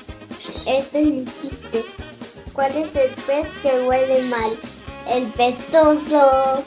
Este 0.66 1.02
es 1.02 1.08
mi 1.08 1.26
chiste. 1.26 1.84
¿Cuál 2.54 2.72
es 2.76 2.96
el 2.96 3.12
pez 3.12 3.48
que 3.62 3.82
huele 3.82 4.24
mal? 4.24 4.52
El 5.08 5.26
pestoso. 5.34 6.64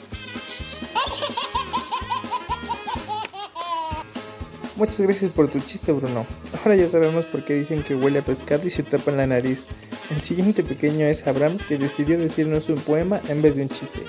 Muchas 4.76 5.00
gracias 5.02 5.30
por 5.30 5.48
tu 5.48 5.60
chiste, 5.60 5.92
Bruno. 5.92 6.26
Ahora 6.58 6.74
ya 6.74 6.88
sabemos 6.88 7.26
por 7.26 7.44
qué 7.44 7.54
dicen 7.54 7.84
que 7.84 7.94
huele 7.94 8.18
a 8.18 8.22
pescado 8.22 8.66
y 8.66 8.70
se 8.70 8.82
tapan 8.82 9.16
la 9.16 9.26
nariz. 9.26 9.68
El 10.10 10.20
siguiente 10.20 10.64
pequeño 10.64 11.06
es 11.06 11.26
Abraham, 11.26 11.58
que 11.68 11.78
decidió 11.78 12.18
decirnos 12.18 12.68
un 12.68 12.80
poema 12.80 13.20
en 13.28 13.40
vez 13.40 13.54
de 13.54 13.62
un 13.62 13.68
chiste. 13.68 14.04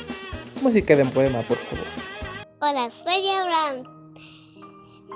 Música 0.62 0.96
de 0.96 1.03
un 1.03 1.12
poema, 1.12 1.41
por 1.41 1.58
favor. 1.58 1.86
Hola, 2.62 2.89
soy 2.89 3.29
Abraham. 3.29 3.84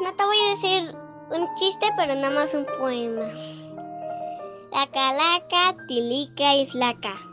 No 0.03 0.13
te 0.15 0.23
voy 0.23 0.37
a 0.37 0.49
decir 0.51 0.95
un 1.31 1.47
chiste, 1.55 1.87
pero 1.97 2.13
nada 2.13 2.29
más 2.29 2.53
un 2.53 2.65
poema. 2.77 3.25
La 4.71 4.87
calaca, 4.91 5.75
tilica 5.87 6.55
y 6.55 6.67
flaca. 6.67 7.28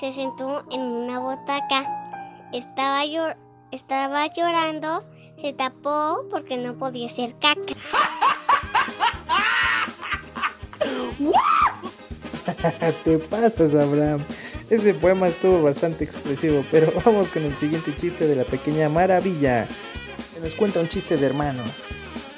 Se 0.00 0.12
sentó 0.12 0.64
en 0.70 0.80
una 0.80 1.18
botaca. 1.18 2.48
Estaba, 2.52 3.04
llor- 3.04 3.36
estaba 3.72 4.26
llorando. 4.28 5.04
Se 5.40 5.52
tapó 5.52 6.24
porque 6.30 6.56
no 6.56 6.74
podía 6.74 7.06
hacer 7.06 7.34
caca. 7.38 7.60
Te 13.04 13.18
pasas, 13.18 13.74
Abraham. 13.74 14.24
Ese 14.70 14.94
poema 14.94 15.28
estuvo 15.28 15.62
bastante 15.62 16.04
expresivo, 16.04 16.64
pero 16.70 16.92
vamos 17.04 17.28
con 17.30 17.44
el 17.44 17.56
siguiente 17.56 17.94
chiste 17.96 18.26
de 18.26 18.36
la 18.36 18.44
pequeña 18.44 18.88
Maravilla. 18.88 19.66
Que 20.34 20.40
nos 20.40 20.54
cuenta 20.54 20.80
un 20.80 20.88
chiste 20.88 21.16
de 21.16 21.26
hermanos. 21.26 21.68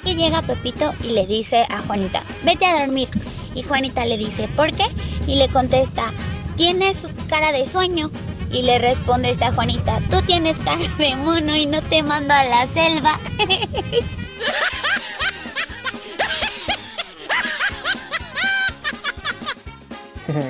Y 0.03 0.15
llega 0.15 0.41
Pepito 0.41 0.93
y 1.03 1.11
le 1.11 1.27
dice 1.27 1.63
a 1.69 1.79
Juanita, 1.81 2.23
vete 2.43 2.65
a 2.65 2.79
dormir. 2.85 3.09
Y 3.53 3.61
Juanita 3.63 4.05
le 4.05 4.17
dice, 4.17 4.47
¿por 4.55 4.71
qué? 4.73 4.85
Y 5.27 5.35
le 5.35 5.47
contesta, 5.49 6.11
tienes 6.55 7.07
cara 7.29 7.51
de 7.51 7.65
sueño. 7.65 8.09
Y 8.51 8.63
le 8.63 8.79
responde 8.79 9.29
esta 9.29 9.53
Juanita, 9.53 9.99
tú 10.09 10.21
tienes 10.23 10.57
cara 10.57 10.85
de 10.97 11.15
mono 11.15 11.55
y 11.55 11.65
no 11.65 11.81
te 11.83 12.03
mando 12.03 12.33
a 12.33 12.43
la 12.43 12.67
selva. 12.67 13.17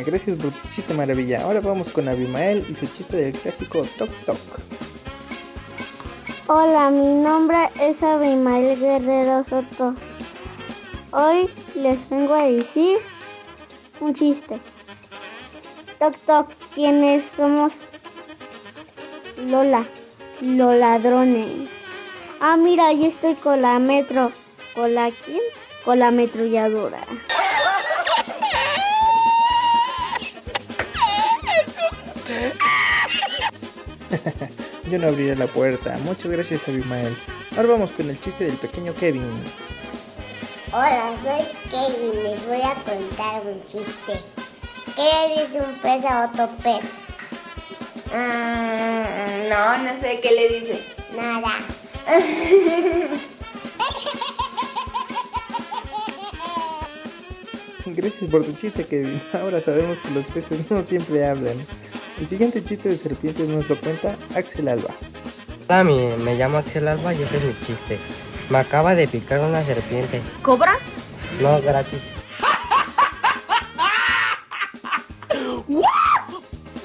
Gracias 0.05 0.36
por 0.36 0.51
tu 0.51 0.67
chiste 0.70 0.93
maravilla. 0.93 1.43
Ahora 1.43 1.60
vamos 1.60 1.89
con 1.89 2.08
Abimael 2.08 2.65
y 2.70 2.75
su 2.75 2.86
chiste 2.88 3.17
del 3.17 3.34
clásico 3.34 3.86
Toc 3.98 4.10
Toc. 4.25 4.38
Hola, 6.48 6.91
mi 6.91 7.24
nombre 7.24 7.70
es 7.79 8.03
Abimael 8.03 8.79
Guerrero 8.79 9.43
Soto. 9.43 9.96
Hoy 11.12 11.50
les 11.75 12.10
vengo 12.10 12.36
a 12.36 12.43
decir 12.43 12.98
un 14.00 14.13
chiste. 14.13 14.60
Toc 16.01 16.17
toc, 16.25 16.50
¿quiénes 16.74 17.25
somos? 17.25 17.89
Lola, 19.38 19.86
los 20.41 20.75
ladrones. 20.75 21.70
Ah, 22.39 22.58
mira, 22.58 22.91
yo 22.91 23.05
estoy 23.05 23.36
con 23.36 23.62
la 23.62 23.77
metro. 23.77 24.31
¿Con 24.74 24.96
la 24.96 25.12
quién? 25.12 25.41
Con 25.86 26.00
la 26.00 26.10
metrolladora. 26.10 27.05
Yo 34.89 34.98
no 34.98 35.08
abriré 35.08 35.36
la 35.36 35.46
puerta. 35.46 36.00
Muchas 36.03 36.31
gracias, 36.31 36.67
Abimael. 36.67 37.15
Ahora 37.55 37.74
vamos 37.74 37.91
con 37.91 38.10
el 38.10 38.20
chiste 38.20 38.46
del 38.46 38.58
pequeño 38.58 38.96
Kevin. 38.96 39.22
Hola, 40.74 41.13
soy 41.22 41.46
Kevin. 41.70 42.24
Les 42.24 42.43
voy 42.48 42.63
a 42.63 42.74
contar 42.74 43.43
un 43.46 43.63
chiste. 43.65 44.20
¿Qué 45.01 45.10
le 45.36 45.46
dice 45.48 45.60
un 45.62 45.74
pez 45.79 46.05
a 46.05 46.25
otro 46.25 46.48
pez? 46.62 46.84
Mm, 48.13 49.50
no, 49.50 49.77
no 49.79 50.00
sé 50.00 50.20
qué 50.22 50.31
le 50.31 50.60
dice. 50.60 50.84
Nada. 51.15 51.55
Gracias 57.86 58.29
por 58.29 58.43
tu 58.46 58.53
chiste, 58.53 58.86
Kevin. 58.86 59.22
Ahora 59.34 59.60
sabemos 59.62 60.00
que 60.00 60.12
los 60.12 60.25
peces 60.27 60.70
no 60.70 60.81
siempre 60.84 61.25
hablan. 61.25 61.55
El 62.20 62.27
siguiente 62.27 62.63
chiste 62.63 62.89
de 62.89 62.98
serpientes 62.98 63.48
nos 63.48 63.67
lo 63.67 63.75
cuenta 63.79 64.15
Axel 64.36 64.67
Alba. 64.67 64.89
Hola, 65.67 65.84
mi- 65.84 66.13
me 66.24 66.36
llamo 66.36 66.58
Axel 66.60 66.88
Alba 66.88 67.13
y 67.13 67.24
este 67.24 67.38
es 67.38 67.43
mi 67.43 67.53
chiste. 67.60 68.00
Me 68.50 68.60
acaba 68.60 68.93
de 68.93 69.08
picar 69.08 69.39
una 69.39 69.63
serpiente. 69.63 70.22
¿Cobra? 70.43 70.75
No, 71.41 71.60
gratis. 71.62 72.00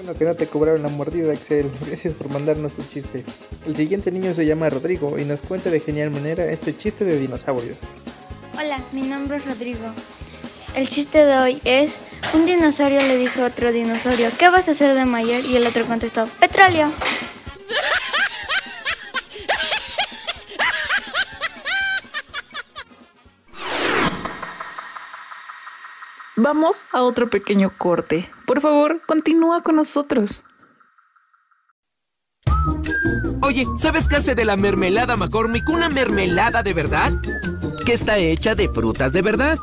Bueno, 0.06 0.20
que 0.20 0.24
no 0.24 0.36
te 0.36 0.46
cobraron 0.46 0.84
la 0.84 0.88
mordida, 0.88 1.32
Axel. 1.32 1.68
Gracias 1.84 2.14
por 2.14 2.30
mandarnos 2.30 2.74
tu 2.74 2.84
chiste. 2.84 3.24
El 3.66 3.74
siguiente 3.74 4.12
niño 4.12 4.34
se 4.34 4.46
llama 4.46 4.70
Rodrigo 4.70 5.18
y 5.18 5.24
nos 5.24 5.42
cuenta 5.42 5.68
de 5.68 5.80
genial 5.80 6.10
manera 6.10 6.44
este 6.44 6.76
chiste 6.76 7.04
de 7.04 7.18
dinosaurios. 7.18 7.76
Hola, 8.56 8.78
mi 8.92 9.02
nombre 9.02 9.38
es 9.38 9.44
Rodrigo. 9.44 9.84
El 10.76 10.88
chiste 10.88 11.26
de 11.26 11.36
hoy 11.36 11.60
es, 11.64 11.90
un 12.34 12.46
dinosaurio 12.46 13.00
le 13.00 13.18
dijo 13.18 13.42
a 13.42 13.46
otro 13.46 13.72
dinosaurio, 13.72 14.30
¿qué 14.38 14.48
vas 14.48 14.68
a 14.68 14.70
hacer 14.70 14.94
de 14.94 15.04
mayor? 15.06 15.44
Y 15.44 15.56
el 15.56 15.66
otro 15.66 15.84
contestó, 15.86 16.28
petróleo. 16.38 16.92
Vamos 26.46 26.86
a 26.92 27.02
otro 27.02 27.28
pequeño 27.28 27.72
corte. 27.76 28.30
Por 28.46 28.60
favor, 28.60 29.02
continúa 29.04 29.64
con 29.64 29.74
nosotros. 29.74 30.44
Oye, 33.42 33.66
¿sabes 33.76 34.06
qué 34.06 34.14
hace 34.14 34.36
de 34.36 34.44
la 34.44 34.56
mermelada 34.56 35.16
McCormick 35.16 35.68
una 35.68 35.88
mermelada 35.88 36.62
de 36.62 36.72
verdad? 36.72 37.14
Que 37.84 37.94
está 37.94 38.18
hecha 38.18 38.54
de 38.54 38.68
frutas 38.68 39.12
de 39.12 39.22
verdad. 39.22 39.58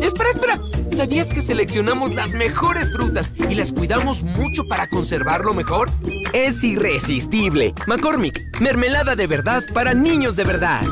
Espera, 0.00 0.30
espera. 0.30 0.60
¿Sabías 0.88 1.32
que 1.32 1.42
seleccionamos 1.42 2.14
las 2.14 2.32
mejores 2.32 2.92
frutas 2.92 3.34
y 3.50 3.56
las 3.56 3.72
cuidamos 3.72 4.22
mucho 4.22 4.68
para 4.68 4.88
conservarlo 4.88 5.52
mejor? 5.52 5.90
Es 6.32 6.62
irresistible. 6.62 7.74
McCormick, 7.88 8.60
mermelada 8.60 9.16
de 9.16 9.26
verdad 9.26 9.64
para 9.74 9.94
niños 9.94 10.36
de 10.36 10.44
verdad. 10.44 10.82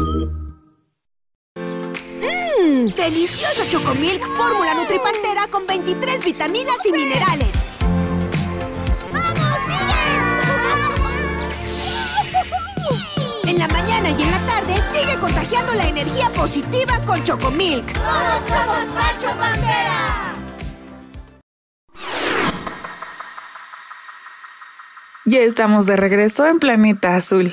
Mmm, 2.83 2.89
delicioso 2.89 3.65
Chocomilk 3.71 4.25
Fórmula 4.37 4.75
Nutripantera 4.75 5.47
con 5.49 5.67
23 5.67 6.25
vitaminas 6.25 6.85
y 6.85 6.93
minerales. 6.93 7.57
En 13.45 13.59
la 13.59 13.69
mañana 13.69 14.11
y 14.11 14.23
en 14.23 14.31
la 14.31 14.47
tarde 14.47 14.75
sigue 14.93 15.17
contagiando 15.21 15.75
la 15.75 15.89
energía 15.89 16.31
positiva 16.33 17.01
con 17.07 17.23
Chocomilk. 17.23 17.93
¡Todos 17.93 18.41
somos 18.49 18.79
Pacho 18.95 19.29
Pantera! 19.39 20.35
Ya 25.25 25.39
estamos 25.41 25.87
de 25.87 25.97
regreso 25.97 26.47
en 26.47 26.59
Planeta 26.59 27.15
Azul. 27.15 27.53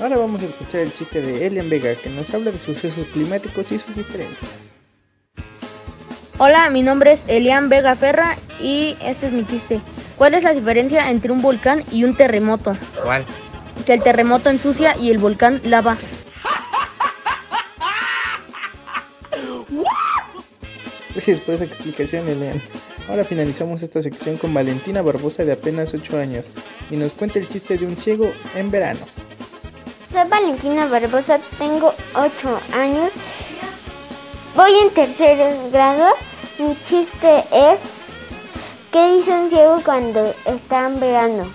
Ahora 0.00 0.16
vamos 0.16 0.40
a 0.42 0.44
escuchar 0.44 0.82
el 0.82 0.94
chiste 0.94 1.20
de 1.20 1.44
Elian 1.44 1.68
Vega 1.68 1.92
que 1.96 2.08
nos 2.08 2.32
habla 2.32 2.52
de 2.52 2.58
sucesos 2.60 3.04
climáticos 3.08 3.72
y 3.72 3.80
sus 3.80 3.96
diferencias. 3.96 4.74
Hola, 6.38 6.70
mi 6.70 6.84
nombre 6.84 7.10
es 7.12 7.24
Elian 7.26 7.68
Vega 7.68 7.96
Ferra 7.96 8.36
y 8.62 8.96
este 9.02 9.26
es 9.26 9.32
mi 9.32 9.44
chiste. 9.44 9.80
¿Cuál 10.16 10.34
es 10.34 10.44
la 10.44 10.54
diferencia 10.54 11.10
entre 11.10 11.32
un 11.32 11.42
volcán 11.42 11.82
y 11.90 12.04
un 12.04 12.14
terremoto? 12.14 12.76
¿Cuál? 13.02 13.24
Que 13.86 13.94
el 13.94 14.02
terremoto 14.02 14.50
ensucia 14.50 14.96
y 14.96 15.10
el 15.10 15.18
volcán 15.18 15.60
lava. 15.64 15.98
Gracias 21.12 21.40
por 21.40 21.56
esa 21.56 21.64
explicación, 21.64 22.28
Elian. 22.28 22.62
Ahora 23.08 23.24
finalizamos 23.24 23.82
esta 23.82 24.00
sección 24.00 24.36
con 24.36 24.54
Valentina 24.54 25.02
Barbosa 25.02 25.44
de 25.44 25.52
apenas 25.52 25.92
8 25.92 26.18
años 26.18 26.44
y 26.88 26.96
nos 26.96 27.14
cuenta 27.14 27.40
el 27.40 27.48
chiste 27.48 27.76
de 27.76 27.86
un 27.86 27.96
ciego 27.96 28.30
en 28.54 28.70
verano. 28.70 29.00
Soy 30.10 30.26
Valentina 30.26 30.86
Barbosa, 30.86 31.38
tengo 31.58 31.92
8 32.14 32.60
años. 32.72 33.10
Voy 34.56 34.74
en 34.82 34.90
tercer 34.90 35.54
grado. 35.70 36.14
Mi 36.58 36.74
chiste 36.82 37.44
es, 37.52 37.80
¿qué 38.90 39.16
dice 39.16 39.32
un 39.32 39.50
ciego 39.50 39.82
cuando 39.84 40.34
está 40.46 40.86
en 40.86 40.98
verano? 40.98 41.46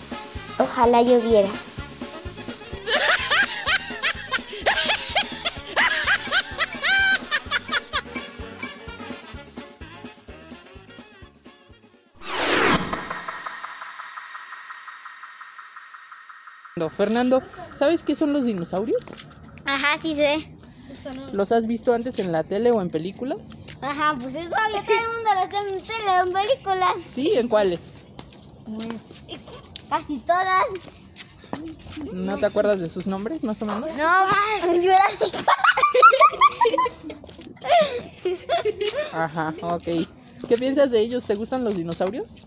Ojalá 0.59 1.01
lloviera. 1.01 1.49
Fernando, 16.95 17.41
¿sabes 17.71 18.03
qué 18.03 18.15
son 18.15 18.33
los 18.33 18.45
dinosaurios? 18.45 19.15
Ajá, 19.65 19.97
sí 20.01 20.15
sé. 20.15 20.47
¿Los 21.31 21.51
has 21.51 21.65
visto 21.65 21.93
antes 21.93 22.19
en 22.19 22.31
la 22.31 22.43
tele 22.43 22.71
o 22.71 22.81
en 22.81 22.89
películas? 22.89 23.67
Ajá, 23.81 24.15
pues 24.19 24.35
es 24.35 24.45
obvio, 24.45 24.83
todo 24.85 24.95
el 24.95 25.07
mundo 25.13 25.29
lo 25.35 25.75
en 25.75 25.83
tele, 25.83 26.19
en 26.21 26.33
películas. 26.33 26.93
Sí, 27.09 27.31
¿en 27.35 27.47
cuáles? 27.47 28.03
Casi 29.89 30.19
todas. 30.19 30.63
¿No 32.11 32.37
te 32.37 32.45
acuerdas 32.45 32.79
de 32.79 32.89
sus 32.89 33.07
nombres, 33.07 33.43
más 33.43 33.61
o 33.61 33.65
menos? 33.65 33.95
No, 33.95 34.27
Jurassic 34.61 35.33
Ajá, 39.11 39.53
ok. 39.61 39.87
¿Qué 40.47 40.57
piensas 40.57 40.91
de 40.91 40.99
ellos? 40.99 41.25
¿Te 41.25 41.35
gustan 41.35 41.63
los 41.63 41.75
dinosaurios? 41.75 42.45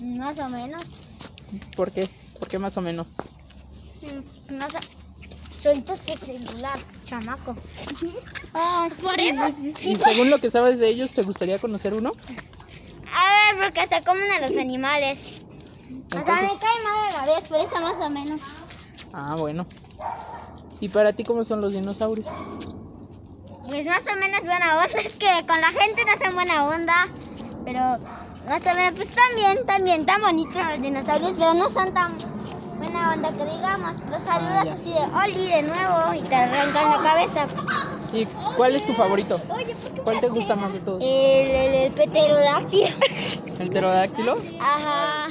Más 0.00 0.38
o 0.38 0.48
menos. 0.48 0.82
¿Por 1.76 1.92
qué? 1.92 2.08
¿Por 2.38 2.48
qué 2.48 2.58
más 2.58 2.76
o 2.76 2.80
menos? 2.80 3.32
No 4.52 4.68
sé. 4.70 4.78
Celular, 5.60 6.78
chamaco. 7.04 7.54
Ah, 8.54 8.86
por 9.00 9.18
eso. 9.18 9.48
Y 9.80 9.96
según 9.96 10.28
lo 10.28 10.36
que 10.38 10.50
sabes 10.50 10.78
de 10.78 10.86
ellos, 10.88 11.14
¿te 11.14 11.22
gustaría 11.22 11.58
conocer 11.58 11.94
uno? 11.94 12.12
A 13.10 13.54
ver, 13.54 13.64
porque 13.64 13.86
se 13.96 14.04
comen 14.04 14.30
a 14.30 14.46
los 14.46 14.58
animales. 14.60 15.40
O 15.40 16.10
sea, 16.12 16.20
me 16.20 16.40
Entonces- 16.42 16.60
cae 16.60 16.84
mal 16.84 17.14
a 17.16 17.26
la 17.26 17.34
vez, 17.34 17.48
por 17.48 17.56
eso 17.64 17.80
más 17.80 17.96
o 17.96 18.10
menos. 18.10 18.40
Ah, 19.14 19.36
bueno. 19.38 19.66
¿Y 20.80 20.90
para 20.90 21.14
ti 21.14 21.24
cómo 21.24 21.44
son 21.44 21.62
los 21.62 21.72
dinosaurios? 21.72 22.28
Pues 23.66 23.86
más 23.86 24.02
o 24.06 24.16
menos 24.20 24.40
buena 24.40 24.76
onda. 24.84 24.98
Es 25.02 25.14
que 25.14 25.46
con 25.46 25.58
la 25.62 25.68
gente 25.72 26.04
no 26.04 26.12
hacen 26.12 26.34
buena 26.34 26.66
onda. 26.66 27.08
Pero 27.64 27.80
más 27.80 28.60
o 28.66 28.74
menos, 28.74 28.94
pues 28.96 29.08
también, 29.14 29.64
también, 29.64 30.00
están 30.00 30.20
bonitos 30.20 30.56
los 30.56 30.82
dinosaurios, 30.82 31.32
pero 31.38 31.54
no 31.54 31.70
son 31.70 31.94
tan 31.94 32.18
buena 32.82 33.12
onda 33.12 33.30
que 33.32 33.44
digamos. 33.44 33.92
Los 34.10 34.22
saludas 34.22 34.64
ya. 34.64 34.72
así 34.72 34.92
de 34.92 35.00
Oli 35.24 35.48
de 35.48 35.62
nuevo 35.62 36.14
y 36.14 36.22
te 36.22 36.34
arrancan 36.34 36.90
la 36.90 37.10
cabeza. 37.10 37.46
¿Y 38.12 38.26
cuál 38.56 38.74
es 38.74 38.84
tu 38.84 38.92
favorito? 38.92 39.40
¿Cuál 40.04 40.20
te 40.20 40.28
gusta 40.28 40.56
más 40.56 40.72
de 40.72 40.80
todos? 40.80 41.02
El, 41.02 41.48
el, 41.48 41.74
el 41.74 41.92
pterodáctilo. 41.92 42.88
¿El 43.58 43.70
pterodáctilo? 43.70 44.36
Ajá. 44.60 45.28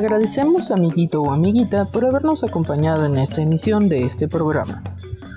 Agradecemos 0.00 0.70
amiguito 0.70 1.20
o 1.20 1.30
amiguita 1.30 1.84
por 1.84 2.06
habernos 2.06 2.42
acompañado 2.42 3.04
en 3.04 3.18
esta 3.18 3.42
emisión 3.42 3.90
de 3.90 4.04
este 4.06 4.28
programa. 4.28 4.82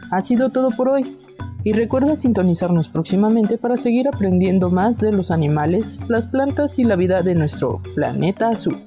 Ha 0.09 0.21
sido 0.21 0.51
todo 0.51 0.69
por 0.69 0.87
hoy 0.87 1.17
y 1.65 1.73
recuerda 1.73 2.15
sintonizarnos 2.15 2.87
próximamente 2.87 3.57
para 3.57 3.75
seguir 3.75 4.07
aprendiendo 4.07 4.69
más 4.69 4.99
de 4.99 5.11
los 5.11 5.31
animales, 5.31 5.99
las 6.07 6.27
plantas 6.27 6.79
y 6.79 6.85
la 6.85 6.95
vida 6.95 7.23
de 7.23 7.35
nuestro 7.35 7.81
planeta 7.93 8.49
azul. 8.49 8.77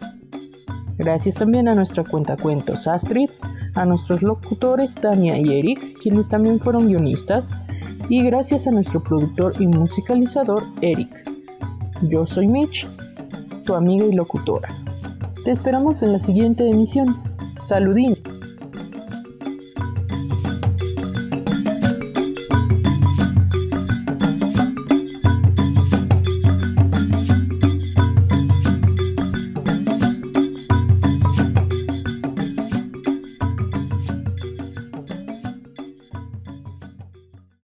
Gracias 0.97 1.35
también 1.35 1.69
a 1.69 1.75
nuestra 1.75 2.05
cuenta 2.05 2.39
cuentos 2.39 2.87
Astrid, 2.87 3.29
a 3.75 3.85
nuestros 3.85 4.23
locutores 4.23 4.95
Tania 4.95 5.39
y 5.39 5.59
Eric, 5.59 5.99
quienes 6.01 6.31
también 6.31 6.59
fueron 6.59 6.89
guionistas, 6.89 7.55
y 8.09 8.23
gracias 8.23 8.67
a 8.67 8.71
nuestro 8.71 9.03
productor 9.03 9.53
y 9.59 9.67
musicalizador 9.67 10.62
Eric. 10.81 11.11
Yo 12.09 12.25
soy 12.25 12.47
Mitch, 12.47 12.89
tu 13.65 13.75
amiga 13.75 14.07
y 14.07 14.12
locutora. 14.12 14.69
Te 15.46 15.52
esperamos 15.52 16.02
en 16.02 16.12
la 16.12 16.18
siguiente 16.18 16.68
emisión. 16.68 17.16
Saludín. 17.62 18.16